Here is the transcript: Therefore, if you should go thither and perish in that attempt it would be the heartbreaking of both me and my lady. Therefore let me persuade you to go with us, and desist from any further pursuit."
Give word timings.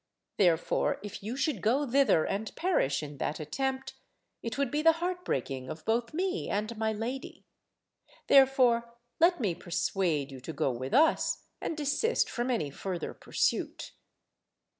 Therefore, 0.37 0.97
if 1.03 1.21
you 1.21 1.37
should 1.37 1.61
go 1.61 1.85
thither 1.87 2.25
and 2.25 2.55
perish 2.55 3.03
in 3.03 3.19
that 3.19 3.39
attempt 3.39 3.93
it 4.41 4.57
would 4.57 4.71
be 4.71 4.81
the 4.81 4.93
heartbreaking 4.93 5.69
of 5.69 5.85
both 5.85 6.11
me 6.11 6.49
and 6.49 6.75
my 6.75 6.91
lady. 6.91 7.45
Therefore 8.25 8.95
let 9.19 9.39
me 9.39 9.53
persuade 9.53 10.31
you 10.31 10.39
to 10.41 10.53
go 10.53 10.71
with 10.71 10.95
us, 10.95 11.43
and 11.61 11.77
desist 11.77 12.31
from 12.31 12.49
any 12.49 12.71
further 12.71 13.13
pursuit." 13.13 13.91